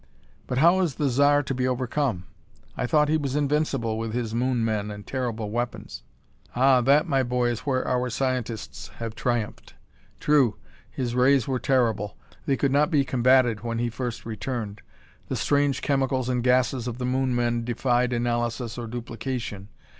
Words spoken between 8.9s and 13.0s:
have triumphed. True, his rays were terrible. They could not